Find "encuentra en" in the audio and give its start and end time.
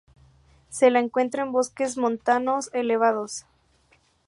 0.99-1.51